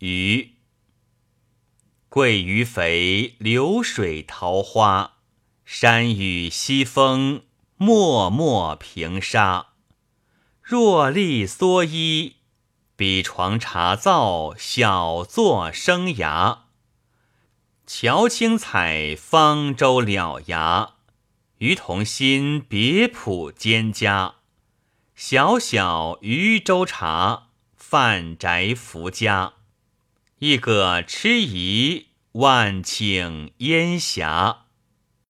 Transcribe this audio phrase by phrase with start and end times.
[0.00, 0.54] 鱼。
[2.08, 5.18] 桂鱼肥，流水桃花，
[5.66, 7.42] 山雨西风，
[7.76, 9.74] 脉脉平沙。
[10.62, 12.36] 若立蓑衣，
[12.96, 16.60] 比床茶灶，小作生涯。
[17.86, 20.94] 乔青采，方舟了崖。
[21.58, 24.36] 鱼同心，别浦蒹葭。
[25.14, 29.52] 小小渔舟茶，泛宅福家。
[30.40, 34.64] 一个痴疑，万顷烟霞。